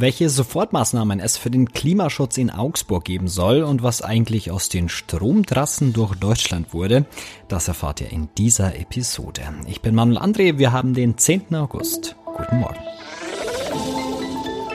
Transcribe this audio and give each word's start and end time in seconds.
welche 0.00 0.30
Sofortmaßnahmen 0.30 1.18
es 1.18 1.36
für 1.36 1.50
den 1.50 1.72
Klimaschutz 1.72 2.38
in 2.38 2.50
Augsburg 2.50 3.04
geben 3.04 3.26
soll 3.26 3.62
und 3.62 3.82
was 3.82 4.00
eigentlich 4.00 4.50
aus 4.50 4.68
den 4.68 4.88
Stromtrassen 4.88 5.92
durch 5.92 6.14
Deutschland 6.14 6.72
wurde, 6.72 7.04
das 7.48 7.66
erfahrt 7.66 8.00
ihr 8.00 8.12
in 8.12 8.28
dieser 8.38 8.76
Episode. 8.76 9.42
Ich 9.66 9.80
bin 9.80 9.94
Manuel 9.94 10.18
André, 10.18 10.58
wir 10.58 10.72
haben 10.72 10.94
den 10.94 11.18
10. 11.18 11.54
August. 11.56 12.14
Guten 12.24 12.60
Morgen. 12.60 12.78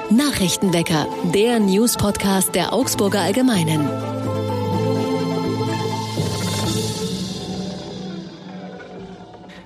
Nachrichtenwecker, 0.09 1.07
der 1.34 1.60
News-Podcast 1.60 2.54
der 2.54 2.74
Augsburger 2.74 3.21
Allgemeinen. 3.21 4.23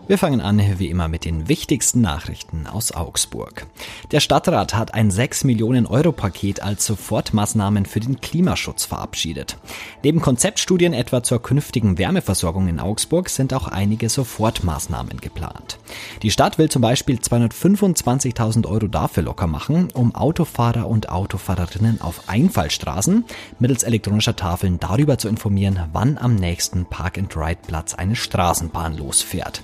Wir 0.07 0.17
fangen 0.17 0.39
an 0.39 0.61
wie 0.79 0.87
immer 0.87 1.09
mit 1.09 1.25
den 1.25 1.49
wichtigsten 1.49 1.99
Nachrichten 1.99 2.65
aus 2.65 2.93
Augsburg. 2.93 3.67
Der 4.11 4.21
Stadtrat 4.21 4.73
hat 4.73 4.93
ein 4.93 5.11
6 5.11 5.43
Millionen 5.43 5.85
Euro 5.85 6.13
Paket 6.13 6.63
als 6.63 6.85
Sofortmaßnahmen 6.85 7.85
für 7.85 7.99
den 7.99 8.21
Klimaschutz 8.21 8.85
verabschiedet. 8.85 9.57
Neben 10.03 10.21
Konzeptstudien 10.21 10.93
etwa 10.93 11.23
zur 11.23 11.41
künftigen 11.41 11.97
Wärmeversorgung 11.97 12.69
in 12.69 12.79
Augsburg 12.79 13.27
sind 13.27 13.53
auch 13.53 13.67
einige 13.67 14.07
Sofortmaßnahmen 14.07 15.19
geplant. 15.19 15.77
Die 16.21 16.31
Stadt 16.31 16.57
will 16.57 16.69
zum 16.69 16.81
Beispiel 16.81 17.17
225.000 17.17 18.65
Euro 18.65 18.87
dafür 18.87 19.23
locker 19.23 19.47
machen, 19.47 19.89
um 19.93 20.15
Autofahrer 20.15 20.87
und 20.87 21.09
Autofahrerinnen 21.09 21.99
auf 21.99 22.29
Einfallstraßen 22.29 23.25
mittels 23.59 23.83
elektronischer 23.83 24.37
Tafeln 24.37 24.79
darüber 24.79 25.17
zu 25.17 25.27
informieren, 25.27 25.81
wann 25.91 26.17
am 26.17 26.35
nächsten 26.35 26.85
Park-and-Ride-Platz 26.85 27.93
eine 27.93 28.15
Straßenbahn 28.15 28.97
losfährt. 28.97 29.61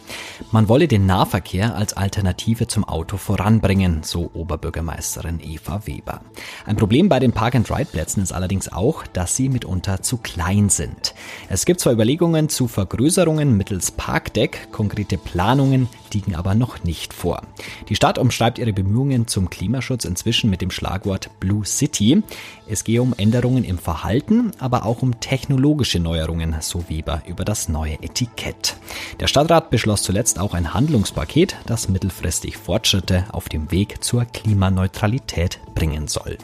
Man 0.51 0.69
wolle 0.69 0.87
den 0.87 1.05
Nahverkehr 1.05 1.75
als 1.75 1.93
Alternative 1.93 2.67
zum 2.67 2.83
Auto 2.83 3.17
voranbringen, 3.17 4.03
so 4.03 4.29
Oberbürgermeisterin 4.33 5.39
Eva 5.41 5.85
Weber. 5.85 6.21
Ein 6.65 6.75
Problem 6.75 7.09
bei 7.09 7.19
den 7.19 7.31
Park-and-Ride-Plätzen 7.31 8.23
ist 8.23 8.31
allerdings 8.31 8.71
auch, 8.71 9.05
dass 9.07 9.35
sie 9.35 9.49
mitunter 9.49 10.01
zu 10.01 10.17
klein 10.17 10.69
sind. 10.69 11.13
Es 11.49 11.65
gibt 11.65 11.79
zwar 11.79 11.93
Überlegungen 11.93 12.49
zu 12.49 12.67
Vergrößerungen 12.67 13.55
mittels 13.57 13.91
Parkdeck, 13.91 14.71
konkrete 14.71 15.17
Planungen 15.17 15.87
liegen 16.13 16.35
aber 16.35 16.55
noch 16.55 16.83
nicht 16.83 17.13
vor. 17.13 17.41
Die 17.89 17.95
Stadt 17.95 18.17
umschreibt 18.17 18.57
ihre 18.57 18.73
Bemühungen 18.73 19.27
zum 19.27 19.49
Klimaschutz 19.49 20.05
inzwischen 20.05 20.49
mit 20.49 20.61
dem 20.61 20.71
Schlagwort 20.71 21.29
Blue 21.39 21.65
City. 21.65 22.23
Es 22.67 22.83
gehe 22.83 23.01
um 23.01 23.13
Änderungen 23.17 23.63
im 23.63 23.77
Verhalten, 23.77 24.51
aber 24.59 24.85
auch 24.85 25.01
um 25.01 25.19
technologische 25.19 25.99
Neuerungen, 25.99 26.55
so 26.61 26.89
Weber 26.89 27.21
über 27.27 27.45
das 27.45 27.69
neue 27.69 28.01
Etikett. 28.01 28.77
Der 29.19 29.27
Stadtrat 29.27 29.69
beschloss 29.69 30.01
zuletzt 30.01 30.23
zuletzt 30.23 30.39
auch 30.39 30.53
ein 30.53 30.73
Handlungspaket, 30.73 31.55
das 31.65 31.89
mittelfristig 31.89 32.55
Fortschritte 32.55 33.25
auf 33.31 33.49
dem 33.49 33.71
Weg 33.71 34.03
zur 34.03 34.25
Klimaneutralität 34.25 35.59
bringen 35.75 36.07
soll. 36.07 36.37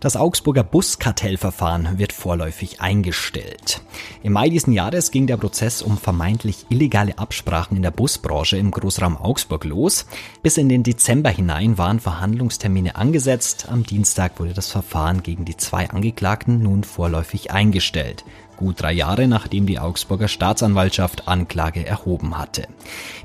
Das 0.00 0.14
Augsburger 0.14 0.62
Buskartellverfahren 0.62 1.98
wird 1.98 2.12
vorläufig 2.12 2.80
eingestellt. 2.80 3.80
Im 4.22 4.32
Mai 4.32 4.48
diesen 4.48 4.72
Jahres 4.72 5.10
ging 5.10 5.26
der 5.26 5.36
Prozess 5.36 5.82
um 5.82 5.98
vermeintlich 5.98 6.66
illegale 6.68 7.18
Absprachen 7.18 7.76
in 7.76 7.82
der 7.82 7.90
Busbranche 7.90 8.56
im 8.58 8.70
Großraum 8.70 9.16
Augsburg 9.16 9.64
los. 9.64 10.06
Bis 10.40 10.56
in 10.56 10.68
den 10.68 10.84
Dezember 10.84 11.30
hinein 11.30 11.78
waren 11.78 11.98
Verhandlungstermine 11.98 12.94
angesetzt. 12.94 13.66
Am 13.68 13.82
Dienstag 13.82 14.38
wurde 14.38 14.54
das 14.54 14.70
Verfahren 14.70 15.24
gegen 15.24 15.44
die 15.44 15.56
zwei 15.56 15.90
Angeklagten 15.90 16.62
nun 16.62 16.84
vorläufig 16.84 17.50
eingestellt 17.50 18.24
gut 18.58 18.82
drei 18.82 18.92
Jahre 18.92 19.26
nachdem 19.26 19.64
die 19.64 19.78
Augsburger 19.78 20.28
Staatsanwaltschaft 20.28 21.26
Anklage 21.26 21.86
erhoben 21.86 22.36
hatte. 22.36 22.68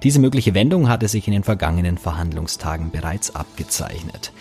Diese 0.04 0.20
mögliche 0.20 0.54
Wendung 0.54 0.88
hatte 0.88 1.10
sich 1.10 1.28
in 1.28 1.34
den 1.34 1.44
vergangenen 1.44 1.98
Verhandlungstagen 1.98 2.92
bereits 2.92 3.36
abgezeichnet. 3.36 4.32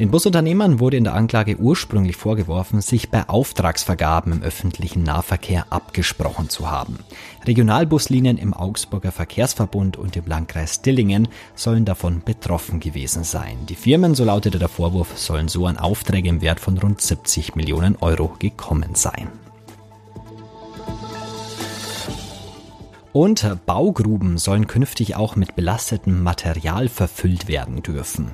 Den 0.00 0.10
Busunternehmern 0.10 0.80
wurde 0.80 0.96
in 0.96 1.04
der 1.04 1.14
Anklage 1.14 1.58
ursprünglich 1.58 2.16
vorgeworfen, 2.16 2.80
sich 2.80 3.10
bei 3.10 3.28
Auftragsvergaben 3.28 4.32
im 4.32 4.42
öffentlichen 4.42 5.02
Nahverkehr 5.02 5.66
abgesprochen 5.68 6.48
zu 6.48 6.70
haben. 6.70 7.00
Regionalbuslinien 7.46 8.38
im 8.38 8.54
Augsburger 8.54 9.12
Verkehrsverbund 9.12 9.98
und 9.98 10.16
im 10.16 10.26
Landkreis 10.26 10.80
Dillingen 10.80 11.28
sollen 11.54 11.84
davon 11.84 12.22
betroffen 12.24 12.80
gewesen 12.80 13.24
sein. 13.24 13.58
Die 13.68 13.74
Firmen, 13.74 14.14
so 14.14 14.24
lautete 14.24 14.58
der 14.58 14.68
Vorwurf, 14.68 15.18
sollen 15.18 15.48
so 15.48 15.66
an 15.66 15.76
Aufträge 15.76 16.30
im 16.30 16.40
Wert 16.40 16.60
von 16.60 16.78
rund 16.78 17.02
70 17.02 17.54
Millionen 17.54 17.96
Euro 17.96 18.34
gekommen 18.38 18.94
sein. 18.94 19.28
Und 23.12 23.44
Baugruben 23.66 24.38
sollen 24.38 24.68
künftig 24.68 25.16
auch 25.16 25.34
mit 25.34 25.56
belastetem 25.56 26.22
Material 26.22 26.88
verfüllt 26.88 27.48
werden 27.48 27.82
dürfen. 27.82 28.30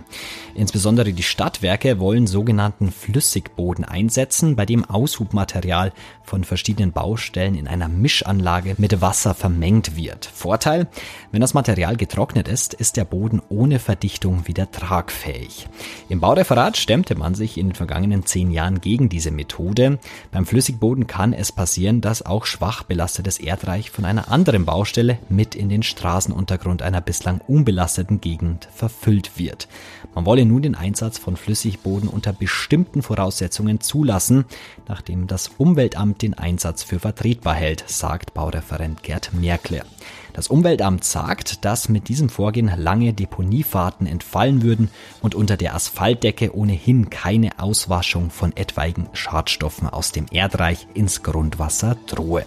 Insbesondere 0.54 1.14
die 1.14 1.22
Stadtwerke 1.22 1.98
wollen 1.98 2.26
sogenannten 2.26 2.92
Flüssigboden 2.92 3.84
einsetzen, 3.84 4.54
bei 4.54 4.66
dem 4.66 4.84
Aushubmaterial 4.84 5.92
von 6.22 6.44
verschiedenen 6.44 6.92
Baustellen 6.92 7.54
in 7.54 7.68
einer 7.68 7.88
Mischanlage 7.88 8.74
mit 8.76 9.00
Wasser 9.00 9.32
vermengt 9.34 9.96
wird. 9.96 10.26
Vorteil, 10.26 10.88
wenn 11.30 11.40
das 11.40 11.54
Material 11.54 11.96
getrocknet 11.96 12.46
ist, 12.46 12.74
ist 12.74 12.98
der 12.98 13.04
Boden 13.04 13.40
ohne 13.48 13.78
Verdichtung 13.78 14.46
wieder 14.46 14.70
tragfähig. 14.70 15.68
Im 16.10 16.20
Baureferat 16.20 16.76
stemmte 16.76 17.14
man 17.14 17.34
sich 17.34 17.56
in 17.56 17.68
den 17.68 17.74
vergangenen 17.74 18.26
zehn 18.26 18.50
Jahren 18.50 18.80
gegen 18.82 19.08
diese 19.08 19.30
Methode. 19.30 19.98
Beim 20.32 20.44
Flüssigboden 20.44 21.06
kann 21.06 21.32
es 21.32 21.52
passieren, 21.52 22.02
dass 22.02 22.26
auch 22.26 22.44
schwach 22.44 22.82
belastetes 22.82 23.38
Erdreich 23.38 23.90
von 23.90 24.04
einer 24.04 24.30
anderen 24.30 24.65
Baustelle 24.66 25.18
mit 25.30 25.54
in 25.54 25.70
den 25.70 25.82
Straßenuntergrund 25.82 26.82
einer 26.82 27.00
bislang 27.00 27.40
unbelasteten 27.48 28.20
Gegend 28.20 28.68
verfüllt 28.74 29.38
wird. 29.38 29.68
Man 30.14 30.26
wolle 30.26 30.44
nun 30.44 30.60
den 30.60 30.74
Einsatz 30.74 31.16
von 31.16 31.36
Flüssigboden 31.36 32.10
unter 32.10 32.34
bestimmten 32.34 33.00
Voraussetzungen 33.00 33.80
zulassen, 33.80 34.44
nachdem 34.86 35.26
das 35.26 35.52
Umweltamt 35.56 36.20
den 36.20 36.34
Einsatz 36.34 36.82
für 36.82 36.98
vertretbar 36.98 37.54
hält, 37.54 37.84
sagt 37.86 38.34
Baureferent 38.34 39.02
Gerd 39.02 39.32
Merkle. 39.32 39.82
Das 40.36 40.48
Umweltamt 40.48 41.02
sagt, 41.02 41.64
dass 41.64 41.88
mit 41.88 42.08
diesem 42.08 42.28
Vorgehen 42.28 42.70
lange 42.76 43.14
Deponiefahrten 43.14 44.06
entfallen 44.06 44.60
würden 44.60 44.90
und 45.22 45.34
unter 45.34 45.56
der 45.56 45.74
Asphaltdecke 45.74 46.54
ohnehin 46.54 47.08
keine 47.08 47.58
Auswaschung 47.58 48.28
von 48.28 48.54
etwaigen 48.54 49.08
Schadstoffen 49.14 49.88
aus 49.88 50.12
dem 50.12 50.26
Erdreich 50.30 50.88
ins 50.92 51.22
Grundwasser 51.22 51.96
drohe. 52.04 52.44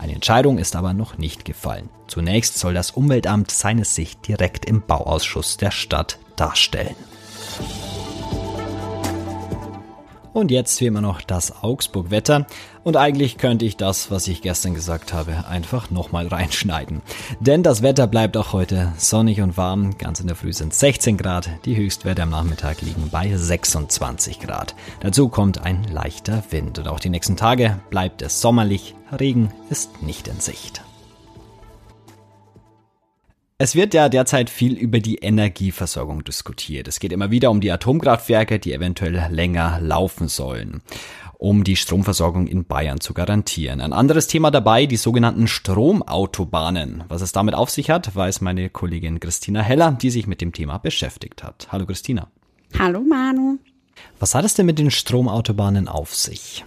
Eine 0.00 0.14
Entscheidung 0.14 0.58
ist 0.58 0.74
aber 0.74 0.94
noch 0.94 1.16
nicht 1.16 1.44
gefallen. 1.44 1.88
Zunächst 2.08 2.58
soll 2.58 2.74
das 2.74 2.90
Umweltamt 2.90 3.52
seine 3.52 3.84
Sicht 3.84 4.26
direkt 4.26 4.64
im 4.64 4.82
Bauausschuss 4.82 5.58
der 5.58 5.70
Stadt 5.70 6.18
darstellen. 6.34 6.96
Und 10.38 10.52
jetzt 10.52 10.80
wie 10.80 10.86
immer 10.86 11.00
noch 11.00 11.20
das 11.20 11.64
Augsburg-Wetter. 11.64 12.46
Und 12.84 12.96
eigentlich 12.96 13.38
könnte 13.38 13.64
ich 13.64 13.76
das, 13.76 14.12
was 14.12 14.28
ich 14.28 14.40
gestern 14.40 14.72
gesagt 14.72 15.12
habe, 15.12 15.48
einfach 15.48 15.90
nochmal 15.90 16.28
reinschneiden. 16.28 17.02
Denn 17.40 17.64
das 17.64 17.82
Wetter 17.82 18.06
bleibt 18.06 18.36
auch 18.36 18.52
heute 18.52 18.92
sonnig 18.98 19.40
und 19.40 19.56
warm. 19.56 19.98
Ganz 19.98 20.20
in 20.20 20.28
der 20.28 20.36
Früh 20.36 20.52
sind 20.52 20.72
16 20.72 21.16
Grad. 21.16 21.50
Die 21.64 21.74
Höchstwerte 21.74 22.22
am 22.22 22.30
Nachmittag 22.30 22.82
liegen 22.82 23.08
bei 23.10 23.36
26 23.36 24.38
Grad. 24.38 24.76
Dazu 25.00 25.28
kommt 25.28 25.60
ein 25.60 25.82
leichter 25.90 26.44
Wind. 26.50 26.78
Und 26.78 26.86
auch 26.86 27.00
die 27.00 27.10
nächsten 27.10 27.36
Tage 27.36 27.80
bleibt 27.90 28.22
es 28.22 28.40
sommerlich. 28.40 28.94
Regen 29.10 29.52
ist 29.70 30.04
nicht 30.04 30.28
in 30.28 30.38
Sicht. 30.38 30.82
Es 33.60 33.74
wird 33.74 33.92
ja 33.92 34.08
derzeit 34.08 34.50
viel 34.50 34.74
über 34.74 35.00
die 35.00 35.16
Energieversorgung 35.16 36.22
diskutiert. 36.22 36.86
Es 36.86 37.00
geht 37.00 37.10
immer 37.10 37.32
wieder 37.32 37.50
um 37.50 37.60
die 37.60 37.72
Atomkraftwerke, 37.72 38.60
die 38.60 38.72
eventuell 38.72 39.26
länger 39.32 39.80
laufen 39.82 40.28
sollen, 40.28 40.80
um 41.38 41.64
die 41.64 41.74
Stromversorgung 41.74 42.46
in 42.46 42.66
Bayern 42.66 43.00
zu 43.00 43.14
garantieren. 43.14 43.80
Ein 43.80 43.92
anderes 43.92 44.28
Thema 44.28 44.52
dabei, 44.52 44.86
die 44.86 44.96
sogenannten 44.96 45.48
Stromautobahnen. 45.48 47.02
Was 47.08 47.20
es 47.20 47.32
damit 47.32 47.56
auf 47.56 47.68
sich 47.68 47.90
hat, 47.90 48.14
weiß 48.14 48.42
meine 48.42 48.70
Kollegin 48.70 49.18
Christina 49.18 49.60
Heller, 49.60 49.90
die 49.90 50.10
sich 50.10 50.28
mit 50.28 50.40
dem 50.40 50.52
Thema 50.52 50.78
beschäftigt 50.78 51.42
hat. 51.42 51.66
Hallo 51.72 51.84
Christina. 51.84 52.28
Hallo 52.78 53.00
Manu. 53.00 53.58
Was 54.20 54.36
hat 54.36 54.44
es 54.44 54.54
denn 54.54 54.66
mit 54.66 54.78
den 54.78 54.92
Stromautobahnen 54.92 55.88
auf 55.88 56.14
sich? 56.14 56.64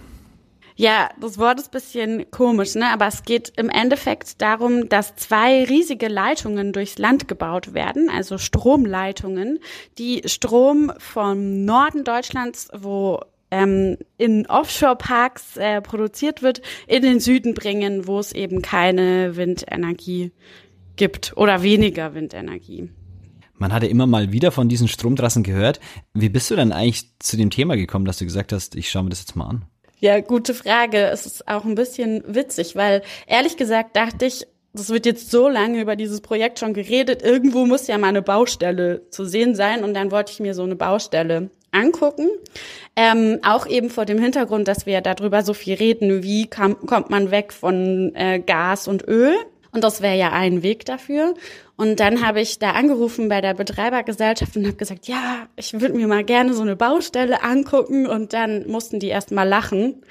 Ja, 0.76 1.10
das 1.20 1.38
Wort 1.38 1.60
ist 1.60 1.70
bisschen 1.70 2.30
komisch, 2.30 2.74
ne? 2.74 2.86
aber 2.92 3.06
es 3.06 3.24
geht 3.24 3.52
im 3.56 3.68
Endeffekt 3.68 4.40
darum, 4.40 4.88
dass 4.88 5.16
zwei 5.16 5.64
riesige 5.64 6.08
Leitungen 6.08 6.72
durchs 6.72 6.98
Land 6.98 7.28
gebaut 7.28 7.74
werden, 7.74 8.08
also 8.10 8.38
Stromleitungen, 8.38 9.58
die 9.98 10.22
Strom 10.26 10.92
vom 10.98 11.64
Norden 11.64 12.04
Deutschlands, 12.04 12.68
wo 12.74 13.20
ähm, 13.50 13.98
in 14.16 14.46
Offshore-Parks 14.46 15.58
äh, 15.58 15.82
produziert 15.82 16.42
wird, 16.42 16.62
in 16.86 17.02
den 17.02 17.20
Süden 17.20 17.54
bringen, 17.54 18.06
wo 18.06 18.18
es 18.18 18.32
eben 18.32 18.62
keine 18.62 19.36
Windenergie 19.36 20.32
gibt 20.96 21.36
oder 21.36 21.62
weniger 21.62 22.14
Windenergie. 22.14 22.88
Man 23.58 23.72
hatte 23.72 23.86
immer 23.86 24.06
mal 24.06 24.32
wieder 24.32 24.50
von 24.50 24.68
diesen 24.68 24.88
Stromtrassen 24.88 25.42
gehört. 25.42 25.78
Wie 26.14 26.30
bist 26.30 26.50
du 26.50 26.56
denn 26.56 26.72
eigentlich 26.72 27.16
zu 27.20 27.36
dem 27.36 27.50
Thema 27.50 27.76
gekommen, 27.76 28.06
dass 28.06 28.18
du 28.18 28.24
gesagt 28.24 28.52
hast, 28.52 28.74
ich 28.74 28.90
schaue 28.90 29.04
mir 29.04 29.10
das 29.10 29.20
jetzt 29.20 29.36
mal 29.36 29.46
an? 29.46 29.66
Ja, 30.02 30.18
gute 30.18 30.52
Frage. 30.52 30.98
Es 30.98 31.26
ist 31.26 31.46
auch 31.46 31.64
ein 31.64 31.76
bisschen 31.76 32.24
witzig, 32.26 32.74
weil 32.74 33.02
ehrlich 33.28 33.56
gesagt 33.56 33.94
dachte 33.94 34.26
ich, 34.26 34.44
das 34.72 34.90
wird 34.90 35.06
jetzt 35.06 35.30
so 35.30 35.48
lange 35.48 35.80
über 35.80 35.94
dieses 35.94 36.20
Projekt 36.20 36.58
schon 36.58 36.74
geredet, 36.74 37.22
irgendwo 37.22 37.66
muss 37.66 37.86
ja 37.86 37.98
mal 37.98 38.08
eine 38.08 38.20
Baustelle 38.20 39.08
zu 39.10 39.24
sehen 39.24 39.54
sein 39.54 39.84
und 39.84 39.94
dann 39.94 40.10
wollte 40.10 40.32
ich 40.32 40.40
mir 40.40 40.54
so 40.54 40.64
eine 40.64 40.74
Baustelle 40.74 41.50
angucken. 41.70 42.28
Ähm, 42.96 43.38
auch 43.44 43.64
eben 43.64 43.90
vor 43.90 44.04
dem 44.04 44.18
Hintergrund, 44.18 44.66
dass 44.66 44.86
wir 44.86 45.02
darüber 45.02 45.42
so 45.42 45.54
viel 45.54 45.74
reden, 45.74 46.24
wie 46.24 46.48
kam, 46.48 46.84
kommt 46.84 47.10
man 47.10 47.30
weg 47.30 47.52
von 47.52 48.12
äh, 48.16 48.40
Gas 48.40 48.88
und 48.88 49.06
Öl. 49.06 49.36
Und 49.72 49.82
das 49.82 50.02
wäre 50.02 50.16
ja 50.16 50.32
ein 50.32 50.62
Weg 50.62 50.84
dafür. 50.84 51.34
Und 51.76 51.98
dann 51.98 52.24
habe 52.24 52.42
ich 52.42 52.58
da 52.58 52.72
angerufen 52.72 53.28
bei 53.28 53.40
der 53.40 53.54
Betreibergesellschaft 53.54 54.54
und 54.56 54.66
habe 54.66 54.76
gesagt, 54.76 55.08
ja, 55.08 55.46
ich 55.56 55.72
würde 55.80 55.94
mir 55.94 56.06
mal 56.06 56.24
gerne 56.24 56.52
so 56.52 56.60
eine 56.60 56.76
Baustelle 56.76 57.42
angucken. 57.42 58.06
Und 58.06 58.34
dann 58.34 58.68
mussten 58.68 59.00
die 59.00 59.08
erst 59.08 59.30
mal 59.30 59.48
lachen, 59.48 60.02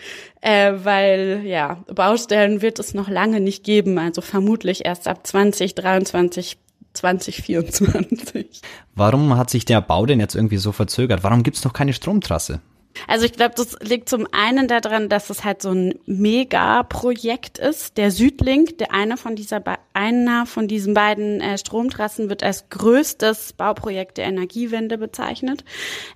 äh, 0.41 0.73
weil 0.83 1.43
ja, 1.45 1.83
Baustellen 1.93 2.63
wird 2.63 2.79
es 2.79 2.95
noch 2.95 3.07
lange 3.07 3.39
nicht 3.39 3.63
geben. 3.63 3.99
Also 3.99 4.21
vermutlich 4.21 4.83
erst 4.83 5.07
ab 5.07 5.25
2023 5.25 6.57
2024. 6.93 8.61
Warum 8.95 9.37
hat 9.37 9.49
sich 9.49 9.65
der 9.65 9.81
Bau 9.81 10.05
denn 10.05 10.19
jetzt 10.19 10.35
irgendwie 10.35 10.57
so 10.57 10.71
verzögert? 10.71 11.23
Warum 11.23 11.43
gibt's 11.43 11.63
noch 11.63 11.73
keine 11.73 11.93
Stromtrasse? 11.93 12.59
Also 13.07 13.25
ich 13.25 13.33
glaube, 13.33 13.53
das 13.55 13.77
liegt 13.81 14.09
zum 14.09 14.27
einen 14.31 14.67
daran, 14.67 15.09
dass 15.09 15.29
es 15.29 15.43
halt 15.43 15.61
so 15.61 15.71
ein 15.71 15.99
Mega-Projekt 16.05 17.57
ist. 17.57 17.97
Der 17.97 18.11
Südlink, 18.11 18.77
der 18.77 18.93
eine 18.93 19.17
von 19.17 19.35
dieser 19.35 19.61
einer 19.93 20.45
von 20.45 20.67
diesen 20.67 20.93
beiden 20.93 21.41
äh, 21.41 21.57
Stromtrassen 21.57 22.29
wird 22.29 22.43
als 22.43 22.69
größtes 22.69 23.53
Bauprojekt 23.53 24.17
der 24.17 24.25
Energiewende 24.25 24.97
bezeichnet. 24.97 25.63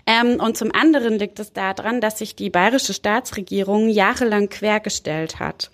Ähm, 0.05 0.39
und 0.39 0.57
zum 0.57 0.71
anderen 0.73 1.19
liegt 1.19 1.39
es 1.39 1.53
daran, 1.53 2.01
dass 2.01 2.19
sich 2.19 2.35
die 2.35 2.49
bayerische 2.49 2.93
Staatsregierung 2.93 3.89
jahrelang 3.89 4.49
quergestellt 4.49 5.39
hat. 5.39 5.71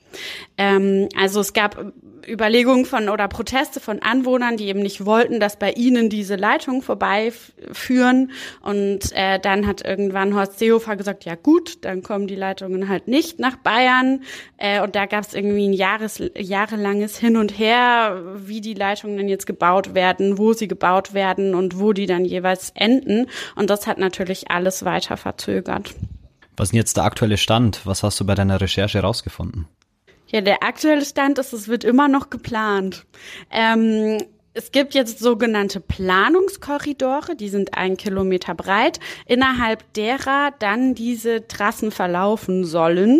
Ähm, 0.58 1.10
also 1.16 1.40
es 1.40 1.54
gab 1.54 1.94
Überlegungen 2.28 2.86
von 2.86 3.10
oder 3.10 3.28
Proteste 3.28 3.80
von 3.80 4.02
Anwohnern, 4.02 4.58
die 4.58 4.68
eben 4.68 4.81
nicht 4.81 5.06
wollten, 5.06 5.40
dass 5.40 5.58
bei 5.58 5.72
ihnen 5.72 6.10
diese 6.10 6.36
Leitungen 6.36 6.81
vorbeiführen. 6.81 8.31
Und 8.62 9.12
äh, 9.13 9.40
dann 9.40 9.68
hat 9.68 9.84
irgendwann 9.84 10.36
Horst 10.36 10.60
Seehofer 10.60 10.96
gesagt, 10.96 11.25
ja 11.25 11.36
gut, 11.36 11.84
dann 11.84 12.04
kommen 12.04 12.28
die 12.28 12.36
Leitungen 12.36 12.90
halt 12.90 13.08
nicht 13.08 13.40
nach 13.40 13.58
Bayern. 13.58 14.24
Äh, 14.58 14.81
und 14.81 14.96
da 14.96 15.06
gab 15.06 15.24
es 15.24 15.34
irgendwie 15.34 15.68
ein 15.68 15.74
Jahres, 15.74 16.22
jahrelanges 16.38 17.18
Hin 17.18 17.38
und 17.38 17.57
Her, 17.57 18.22
wie 18.36 18.62
die 18.62 18.74
Leitungen 18.74 19.18
denn 19.18 19.30
jetzt 19.30 19.46
gebaut 19.46 19.94
werden, 19.94 20.38
wo 20.38 20.54
sie 20.54 20.68
gebaut 20.68 21.14
werden 21.14 21.56
und 21.56 21.80
wo 21.80 21.94
die 21.94 22.06
dann 22.06 22.25
jeweils 22.25 22.72
enden. 22.75 23.28
Und 23.56 23.69
das 23.69 23.88
hat 23.88 23.98
natürlich 23.98 24.52
alles 24.52 24.86
weiter 24.86 25.18
verzögert. 25.18 25.94
Was 26.57 26.68
ist 26.68 26.74
denn 26.74 26.78
jetzt 26.78 26.98
der 26.98 27.06
aktuelle 27.06 27.38
Stand? 27.38 27.86
Was 27.86 28.04
hast 28.04 28.19
du 28.19 28.25
bei 28.25 28.36
deiner 28.36 28.62
Recherche 28.62 29.00
herausgefunden? 29.00 29.68
Ja, 30.31 30.42
der 30.42 30.63
aktuelle 30.63 31.04
Stand 31.04 31.39
ist, 31.39 31.51
es 31.51 31.68
wird 31.68 31.83
immer 31.83 32.07
noch 32.07 32.30
geplant. 32.30 33.06
Ähm, 33.51 34.18
es 34.54 34.72
gibt 34.72 34.94
jetzt 34.94 35.19
sogenannte 35.19 35.80
Planungskorridore, 35.80 37.36
die 37.36 37.50
sind 37.50 37.78
ein 37.78 37.98
Kilometer 37.98 38.56
breit, 38.56 39.00
innerhalb 39.25 39.94
derer 39.94 40.51
dann 40.60 40.95
diese 40.95 41.48
Trassen 41.48 41.92
verlaufen 41.92 42.66
sollen. 42.66 43.19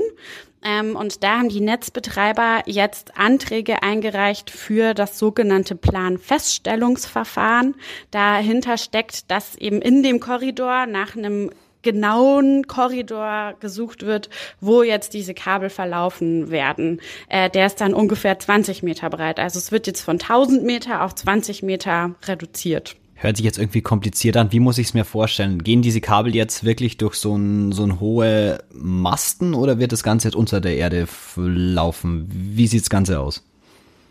Ähm, 0.64 0.96
und 0.96 1.24
da 1.24 1.40
haben 1.40 1.50
die 1.50 1.62
Netzbetreiber 1.62 2.62
jetzt 2.66 3.18
Anträge 3.18 3.84
eingereicht 3.84 4.50
für 4.50 4.94
das 4.94 5.20
sogenannte 5.20 5.76
Planfeststellungsverfahren. 5.76 7.76
Dahinter 8.12 8.78
steckt, 8.78 9.32
dass 9.32 9.56
eben 9.56 9.82
in 9.82 10.04
dem 10.04 10.20
Korridor 10.20 10.86
nach 10.86 11.16
einem 11.16 11.50
genauen 11.82 12.68
Korridor 12.68 13.54
gesucht 13.60 14.06
wird, 14.06 14.30
wo 14.60 14.84
jetzt 14.84 15.14
diese 15.14 15.34
Kabel 15.34 15.70
verlaufen 15.70 16.52
werden. 16.52 17.02
Äh, 17.30 17.50
der 17.50 17.66
ist 17.66 17.82
dann 17.82 17.94
ungefähr 17.94 18.40
20 18.40 18.84
Meter 18.84 19.10
breit. 19.10 19.40
Also 19.40 19.60
es 19.60 19.72
wird 19.72 19.88
jetzt 19.88 20.02
von 20.02 20.20
1000 20.20 20.64
Meter 20.64 21.04
auf 21.04 21.16
20 21.16 21.64
Meter 21.64 22.16
reduziert. 22.26 22.96
Hört 23.22 23.38
sich 23.38 23.46
jetzt 23.46 23.60
irgendwie 23.60 23.84
kompliziert 23.84 24.36
an. 24.36 24.52
Wie 24.52 24.60
muss 24.60 24.80
ich 24.80 24.88
es 24.88 24.94
mir 24.96 25.06
vorstellen? 25.06 25.64
Gehen 25.64 25.84
diese 25.84 26.02
Kabel 26.02 26.34
jetzt 26.34 26.64
wirklich 26.64 26.98
durch 26.98 27.16
so 27.16 27.36
ein, 27.36 27.72
so 27.72 27.84
ein 27.84 28.00
hohe 28.00 28.64
Masten 28.74 29.54
oder 29.54 29.78
wird 29.78 29.92
das 29.92 30.02
Ganze 30.02 30.30
jetzt 30.30 30.36
unter 30.36 30.60
der 30.60 30.76
Erde 30.76 31.08
laufen? 31.36 32.28
Wie 32.32 32.66
sieht 32.66 32.82
das 32.82 32.90
Ganze 32.90 33.20
aus? 33.20 33.44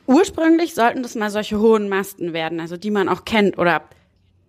Ursprünglich 0.07 0.75
sollten 0.75 1.03
das 1.03 1.17
mal 1.17 1.31
solche 1.31 1.59
hohen 1.59 1.89
Masten 1.89 2.33
werden, 2.33 2.61
also 2.61 2.77
die 2.77 2.91
man 2.93 3.09
auch 3.09 3.25
kennt 3.25 3.59
oder 3.59 3.83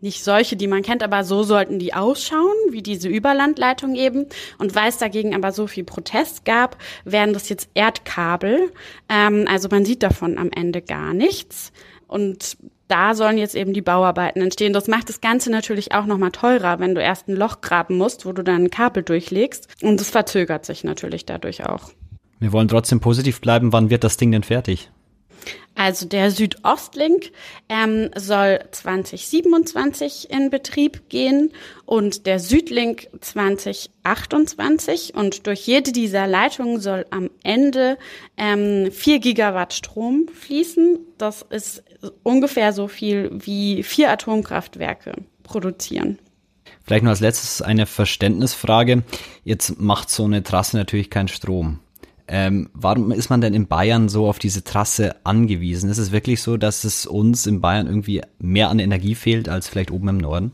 nicht 0.01 0.24
solche, 0.24 0.56
die 0.56 0.68
man 0.68 0.81
kennt, 0.81 1.03
aber 1.03 1.24
so 1.24 1.44
sollten 1.44 1.80
die 1.80 1.94
ausschauen, 1.94 2.56
wie 2.69 2.81
diese 2.81 3.07
Überlandleitung 3.07 3.95
eben. 3.95 4.25
Und 4.57 4.75
weil 4.75 4.89
es 4.89 4.98
dagegen 4.98 5.36
aber 5.36 5.51
so 5.51 5.68
viel 5.68 5.83
Protest 5.83 6.45
gab, 6.45 6.77
werden 7.06 7.33
das 7.33 7.50
jetzt 7.50 7.69
Erdkabel. 7.74 8.71
Ähm, 9.09 9.45
also 9.48 9.68
man 9.69 9.86
sieht 9.86 10.03
davon 10.03 10.38
am 10.38 10.50
Ende 10.51 10.81
gar 10.81 11.13
nichts. 11.13 11.71
Und 12.07 12.57
da 12.88 13.15
sollen 13.15 13.38
jetzt 13.38 13.56
eben 13.56 13.71
die 13.74 13.81
Bauarbeiten 13.81 14.42
entstehen. 14.42 14.74
Das 14.74 14.88
macht 14.88 15.07
das 15.07 15.21
Ganze 15.21 15.50
natürlich 15.50 15.94
auch 15.94 16.06
nochmal 16.06 16.31
teurer, 16.31 16.80
wenn 16.80 16.94
du 16.94 17.01
erst 17.01 17.30
ein 17.30 17.38
Loch 17.38 17.62
graben 17.62 17.95
musst, 17.98 18.25
wo 18.25 18.33
du 18.33 18.44
dann 18.44 18.63
ein 18.63 18.69
Kabel 18.69 19.01
durchlegst. 19.01 19.69
Und 19.81 20.01
es 20.01 20.09
verzögert 20.09 20.65
sich 20.65 20.83
natürlich 20.83 21.25
dadurch 21.25 21.65
auch. 21.65 21.92
Wir 22.39 22.51
wollen 22.51 22.68
trotzdem 22.68 23.00
positiv 23.00 23.39
bleiben. 23.39 23.71
Wann 23.71 23.89
wird 23.89 24.03
das 24.03 24.18
Ding 24.18 24.31
denn 24.31 24.44
fertig? 24.44 24.89
Also 25.75 26.05
der 26.05 26.31
Südostlink 26.31 27.31
ähm, 27.69 28.09
soll 28.15 28.59
2027 28.71 30.29
in 30.29 30.49
Betrieb 30.49 31.09
gehen 31.09 31.51
und 31.85 32.25
der 32.25 32.39
Südlink 32.39 33.07
2028. 33.19 35.15
Und 35.15 35.47
durch 35.47 35.65
jede 35.65 35.91
dieser 35.91 36.27
Leitungen 36.27 36.79
soll 36.79 37.05
am 37.09 37.29
Ende 37.43 37.97
ähm, 38.38 38.91
4 38.91 39.19
Gigawatt 39.19 39.73
Strom 39.73 40.27
fließen. 40.27 40.99
Das 41.17 41.45
ist 41.49 41.83
ungefähr 42.23 42.73
so 42.73 42.88
viel 42.88 43.31
wie 43.33 43.83
vier 43.83 44.11
Atomkraftwerke 44.11 45.13
produzieren. 45.43 46.19
Vielleicht 46.83 47.03
nur 47.03 47.11
als 47.11 47.19
letztes 47.21 47.61
eine 47.61 47.85
Verständnisfrage. 47.85 49.03
Jetzt 49.43 49.79
macht 49.79 50.09
so 50.09 50.25
eine 50.25 50.43
Trasse 50.43 50.77
natürlich 50.77 51.09
keinen 51.09 51.27
Strom. 51.27 51.79
Ähm, 52.27 52.69
warum 52.73 53.12
ist 53.12 53.29
man 53.29 53.41
denn 53.41 53.53
in 53.53 53.68
Bayern 53.68 54.09
so 54.09 54.27
auf 54.27 54.39
diese 54.39 54.63
Trasse 54.63 55.15
angewiesen? 55.23 55.89
Ist 55.89 55.97
es 55.97 56.12
wirklich 56.12 56.41
so, 56.41 56.57
dass 56.57 56.83
es 56.83 57.06
uns 57.06 57.45
in 57.47 57.62
Bayern 57.62 57.88
irgendwie 57.88 58.21
mehr 58.39 58.69
an 58.69 58.79
Energie 58.79 59.15
fehlt 59.15 59.50
als 59.50 59.68
vielleicht 59.68 59.91
oben 59.91 60.07
im 60.09 60.18
Norden? 60.18 60.51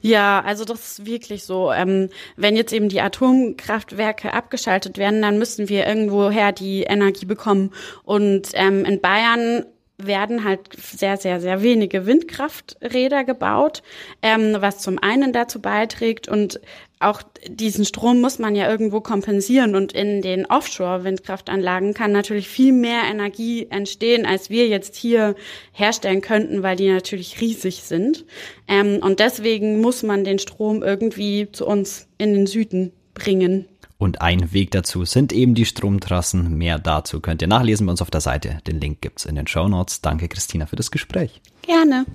Ja, 0.00 0.42
also 0.44 0.64
das 0.64 0.98
ist 0.98 1.06
wirklich 1.06 1.44
so. 1.44 1.72
Ähm, 1.72 2.08
wenn 2.36 2.56
jetzt 2.56 2.72
eben 2.72 2.88
die 2.88 3.00
Atomkraftwerke 3.00 4.32
abgeschaltet 4.32 4.98
werden, 4.98 5.22
dann 5.22 5.38
müssen 5.38 5.68
wir 5.68 5.86
irgendwoher 5.86 6.52
die 6.52 6.82
Energie 6.82 7.26
bekommen. 7.26 7.70
Und 8.04 8.50
ähm, 8.54 8.84
in 8.84 9.00
Bayern 9.00 9.64
werden 10.06 10.44
halt 10.44 10.60
sehr, 10.76 11.16
sehr, 11.16 11.40
sehr 11.40 11.62
wenige 11.62 12.06
Windkrafträder 12.06 13.24
gebaut, 13.24 13.82
ähm, 14.22 14.56
was 14.60 14.78
zum 14.78 14.98
einen 14.98 15.32
dazu 15.32 15.60
beiträgt 15.60 16.28
und 16.28 16.60
auch 17.02 17.22
diesen 17.48 17.86
Strom 17.86 18.20
muss 18.20 18.38
man 18.38 18.54
ja 18.54 18.70
irgendwo 18.70 19.00
kompensieren 19.00 19.74
und 19.74 19.92
in 19.92 20.20
den 20.20 20.44
Offshore-Windkraftanlagen 20.44 21.94
kann 21.94 22.12
natürlich 22.12 22.46
viel 22.46 22.72
mehr 22.72 23.04
Energie 23.10 23.66
entstehen, 23.70 24.26
als 24.26 24.50
wir 24.50 24.68
jetzt 24.68 24.96
hier 24.96 25.34
herstellen 25.72 26.20
könnten, 26.20 26.62
weil 26.62 26.76
die 26.76 26.90
natürlich 26.90 27.40
riesig 27.40 27.84
sind. 27.84 28.26
Ähm, 28.68 29.00
und 29.02 29.18
deswegen 29.18 29.80
muss 29.80 30.02
man 30.02 30.24
den 30.24 30.38
Strom 30.38 30.82
irgendwie 30.82 31.50
zu 31.50 31.66
uns 31.66 32.06
in 32.18 32.34
den 32.34 32.46
Süden 32.46 32.92
bringen. 33.14 33.66
Und 34.00 34.22
ein 34.22 34.54
Weg 34.54 34.70
dazu 34.70 35.04
sind 35.04 35.30
eben 35.30 35.54
die 35.54 35.66
Stromtrassen. 35.66 36.56
Mehr 36.56 36.78
dazu 36.78 37.20
könnt 37.20 37.42
ihr 37.42 37.48
nachlesen 37.48 37.84
bei 37.84 37.90
uns 37.90 38.00
auf 38.00 38.10
der 38.10 38.22
Seite. 38.22 38.58
Den 38.66 38.80
Link 38.80 39.02
gibt's 39.02 39.26
in 39.26 39.34
den 39.34 39.46
Show 39.46 39.68
Notes. 39.68 40.00
Danke, 40.00 40.26
Christina, 40.26 40.64
für 40.64 40.76
das 40.76 40.90
Gespräch. 40.90 41.42
Gerne. 41.60 42.06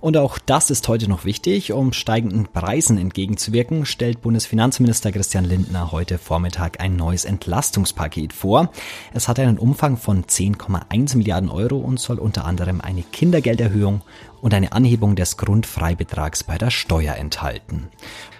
Und 0.00 0.16
auch 0.16 0.38
das 0.38 0.70
ist 0.70 0.86
heute 0.86 1.08
noch 1.08 1.24
wichtig. 1.24 1.72
Um 1.72 1.92
steigenden 1.92 2.46
Preisen 2.46 2.98
entgegenzuwirken, 2.98 3.84
stellt 3.84 4.22
Bundesfinanzminister 4.22 5.10
Christian 5.10 5.44
Lindner 5.44 5.90
heute 5.90 6.18
Vormittag 6.18 6.80
ein 6.80 6.94
neues 6.94 7.24
Entlastungspaket 7.24 8.32
vor. 8.32 8.70
Es 9.12 9.26
hat 9.26 9.40
einen 9.40 9.58
Umfang 9.58 9.96
von 9.96 10.24
10,1 10.24 11.16
Milliarden 11.16 11.50
Euro 11.50 11.78
und 11.78 11.98
soll 11.98 12.18
unter 12.18 12.44
anderem 12.44 12.80
eine 12.80 13.02
Kindergelderhöhung 13.02 14.02
und 14.40 14.54
eine 14.54 14.72
Anhebung 14.72 15.16
des 15.16 15.36
Grundfreibetrags 15.36 16.44
bei 16.44 16.58
der 16.58 16.70
Steuer 16.70 17.16
enthalten. 17.16 17.88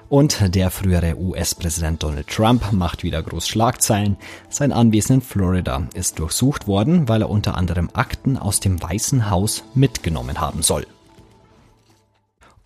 Und 0.08 0.54
der 0.54 0.70
frühere 0.70 1.18
US-Präsident 1.18 2.02
Donald 2.02 2.28
Trump 2.28 2.72
macht 2.72 3.02
wieder 3.02 3.22
groß 3.22 3.46
Schlagzeilen. 3.46 4.16
Sein 4.48 4.72
Anwesen 4.72 5.16
in 5.16 5.20
Florida 5.20 5.86
ist 5.92 6.18
durchsucht 6.18 6.66
worden, 6.66 7.08
weil 7.08 7.22
er 7.22 7.30
unter 7.30 7.56
anderem 7.56 7.90
Akten 7.92 8.38
aus 8.38 8.60
dem 8.60 8.82
Weißen 8.82 9.28
Haus 9.28 9.64
mitgenommen 9.74 10.40
haben 10.40 10.62
soll. 10.62 10.86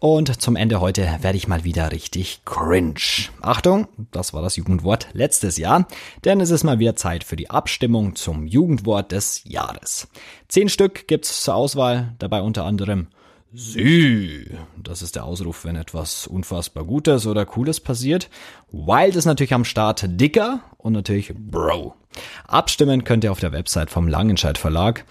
Und 0.03 0.43
zum 0.43 0.57
Ende 0.57 0.81
heute 0.81 1.19
werde 1.21 1.39
ich 1.39 1.47
mal 1.47 1.63
wieder 1.63 1.93
richtig 1.93 2.45
cringe. 2.45 3.29
Achtung, 3.41 3.87
das 4.11 4.35
war 4.35 4.43
das 4.43 4.57
Jugendwort 4.57 5.07
letztes 5.13 5.59
Jahr, 5.59 5.87
denn 6.25 6.41
es 6.41 6.51
ist 6.51 6.65
mal 6.65 6.81
wieder 6.81 6.97
Zeit 6.97 7.23
für 7.23 7.37
die 7.37 7.51
Abstimmung 7.51 8.17
zum 8.17 8.45
Jugendwort 8.45 9.13
des 9.13 9.43
Jahres. 9.45 10.09
Zehn 10.49 10.69
Stück 10.69 11.07
gibt's 11.07 11.45
zur 11.45 11.55
Auswahl, 11.55 12.17
dabei 12.19 12.43
unter 12.43 12.65
anderem 12.65 13.07
Sie. 13.53 14.51
Das 14.77 15.03
ist 15.03 15.15
der 15.15 15.25
Ausruf, 15.25 15.65
wenn 15.65 15.77
etwas 15.77 16.27
unfassbar 16.27 16.83
Gutes 16.83 17.29
oder 17.29 17.47
Cooles 17.47 17.79
passiert. 17.79 18.29
Wild 18.73 19.15
ist 19.15 19.27
natürlich 19.27 19.55
am 19.55 19.65
Start 19.65 20.05
dicker 20.21 20.65
und 20.79 20.95
natürlich 20.95 21.33
Bro. 21.33 21.95
Abstimmen 22.47 23.05
könnt 23.05 23.25
ihr 23.25 23.33
auf 23.33 23.41
der 23.41 23.53
Website 23.53 23.91
vom 23.91 24.09
Langenscheid 24.09 24.59
Verlag. 24.59 25.05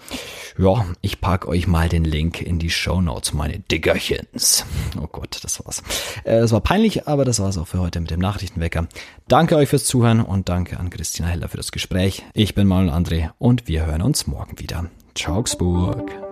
Ja, 0.58 0.84
ich 1.00 1.20
pack 1.20 1.46
euch 1.46 1.66
mal 1.66 1.88
den 1.88 2.04
Link 2.04 2.42
in 2.42 2.58
die 2.58 2.70
Show 2.70 3.00
Notes, 3.00 3.32
meine 3.32 3.58
Diggerchens. 3.58 4.66
Oh 5.00 5.06
Gott, 5.06 5.38
das 5.42 5.64
war's. 5.64 5.82
Äh, 6.24 6.36
es 6.36 6.52
war 6.52 6.60
peinlich, 6.60 7.08
aber 7.08 7.24
das 7.24 7.40
war's 7.40 7.56
auch 7.56 7.66
für 7.66 7.80
heute 7.80 8.00
mit 8.00 8.10
dem 8.10 8.20
Nachrichtenwecker. 8.20 8.86
Danke 9.28 9.56
euch 9.56 9.68
fürs 9.68 9.86
Zuhören 9.86 10.20
und 10.20 10.48
danke 10.48 10.78
an 10.78 10.90
Christina 10.90 11.28
Heller 11.28 11.48
für 11.48 11.56
das 11.56 11.72
Gespräch. 11.72 12.22
Ich 12.34 12.54
bin 12.54 12.66
Manuel 12.66 12.92
André 12.94 13.30
und 13.38 13.68
wir 13.68 13.86
hören 13.86 14.02
uns 14.02 14.26
morgen 14.26 14.58
wieder. 14.58 14.86
Augsburg. 15.26 16.31